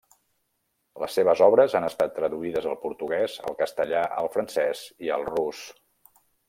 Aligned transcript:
Les 1.03 1.17
seves 1.19 1.43
obres 1.47 1.75
han 1.81 1.85
estat 1.91 2.17
traduïdes 2.21 2.67
al 2.71 2.79
portuguès, 2.87 3.39
al 3.51 3.59
castellà, 3.63 4.05
al 4.23 4.35
francès 4.39 4.87
i 5.09 5.17
al 5.19 5.33
rus. 5.33 5.67